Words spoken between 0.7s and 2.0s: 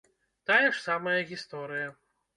самая гісторыя.